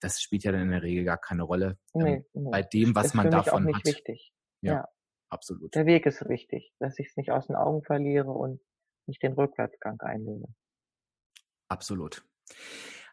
[0.00, 1.78] das spielt ja dann in der Regel gar keine Rolle.
[1.94, 2.50] Ähm, nee, nee.
[2.50, 3.84] Bei dem, was man davon hat.
[3.84, 4.32] Wichtig.
[4.60, 4.72] Ja.
[4.72, 4.84] ja
[5.32, 5.74] absolut.
[5.74, 8.60] Der Weg ist wichtig, dass ich es nicht aus den Augen verliere und
[9.06, 10.46] nicht den Rückwärtsgang einlege.
[11.68, 12.24] Absolut.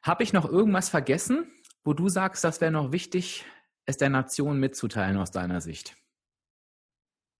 [0.03, 1.51] Habe ich noch irgendwas vergessen,
[1.83, 3.45] wo du sagst, das wäre noch wichtig,
[3.85, 5.95] es der Nation mitzuteilen aus deiner Sicht?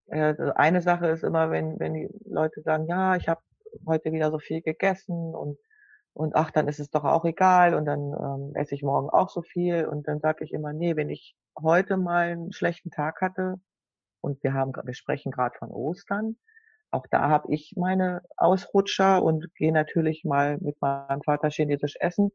[0.07, 3.41] Also eine Sache ist immer, wenn, wenn die Leute sagen, ja, ich habe
[3.85, 5.59] heute wieder so viel gegessen und
[6.13, 9.29] und ach, dann ist es doch auch egal und dann ähm, esse ich morgen auch
[9.29, 13.21] so viel und dann sage ich immer, nee, wenn ich heute mal einen schlechten Tag
[13.21, 13.55] hatte,
[14.21, 16.37] und wir haben, wir sprechen gerade von Ostern.
[16.91, 22.31] Auch da habe ich meine Ausrutscher und gehe natürlich mal mit meinem Vater chinesisch essen.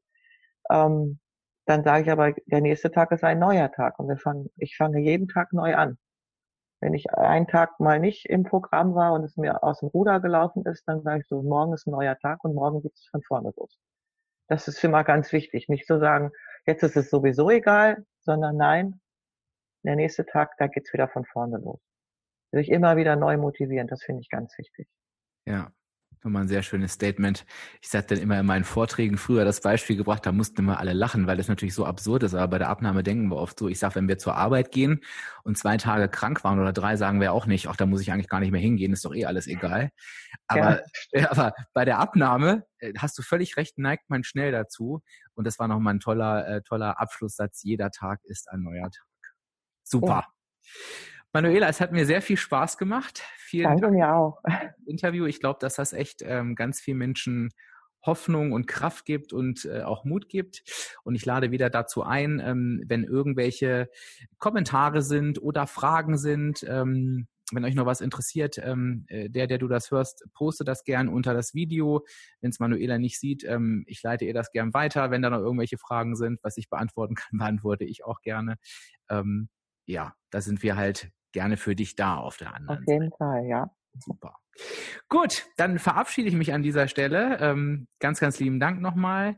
[0.71, 1.19] Ähm,
[1.67, 4.77] dann sage ich aber, der nächste Tag ist ein neuer Tag und wir fangen, ich
[4.77, 5.99] fange jeden Tag neu an.
[6.81, 10.21] Wenn ich einen Tag mal nicht im Programm war und es mir aus dem Ruder
[10.21, 13.09] gelaufen ist, dann sage ich so, morgen ist ein neuer Tag und morgen geht es
[13.11, 13.79] von vorne los.
[14.49, 16.31] Das ist für mal ganz wichtig, nicht zu sagen,
[16.67, 19.01] jetzt ist es sowieso egal, sondern nein,
[19.87, 21.81] der nächste Tag, da geht's wieder von vorne los.
[22.53, 23.87] sich immer wieder neu motivieren.
[23.89, 24.89] Das finde ich ganz wichtig.
[25.47, 25.73] Ja,
[26.25, 27.45] Nochmal ein sehr schönes Statement.
[27.83, 30.95] Ich sage dann immer in meinen Vorträgen früher das Beispiel gebracht, da mussten immer alle
[30.95, 32.35] lachen, weil das natürlich so absurd ist.
[32.35, 33.69] Aber bei der Abnahme denken wir oft so.
[33.69, 35.03] Ich sage, wenn wir zur Arbeit gehen
[35.43, 38.11] und zwei Tage krank waren oder drei, sagen wir auch nicht, ach, da muss ich
[38.11, 39.91] eigentlich gar nicht mehr hingehen, ist doch eh alles egal.
[40.47, 40.81] Aber,
[41.13, 41.31] ja.
[41.31, 45.03] aber bei der Abnahme äh, hast du völlig recht, neigt man schnell dazu.
[45.35, 47.63] Und das war nochmal ein toller, äh, toller Abschlusssatz.
[47.65, 49.14] Jeder Tag ist ein neuer Tag.
[49.95, 50.27] Super.
[50.27, 50.31] Oh.
[51.33, 53.23] Manuela, es hat mir sehr viel Spaß gemacht.
[53.37, 54.43] Vielen Danke Dank mir auch.
[54.87, 55.27] Interview.
[55.27, 57.51] Ich glaube, dass das echt ähm, ganz vielen Menschen
[58.03, 60.65] Hoffnung und Kraft gibt und äh, auch Mut gibt.
[61.05, 63.89] Und ich lade wieder dazu ein, ähm, wenn irgendwelche
[64.39, 69.59] Kommentare sind oder Fragen sind, ähm, wenn euch noch was interessiert, ähm, äh, der, der
[69.59, 72.05] du das hörst, poste das gern unter das Video.
[72.41, 75.11] Wenn es Manuela nicht sieht, ähm, ich leite ihr das gern weiter.
[75.11, 78.57] Wenn da noch irgendwelche Fragen sind, was ich beantworten kann, beantworte ich auch gerne.
[79.09, 79.49] Ähm,
[79.87, 83.17] ja, da sind wir halt gerne für dich da auf der anderen Auf jeden Seite.
[83.19, 83.71] Fall, ja.
[83.99, 84.37] Super.
[85.09, 87.39] Gut, dann verabschiede ich mich an dieser Stelle.
[87.41, 89.37] Ähm, ganz, ganz lieben Dank nochmal.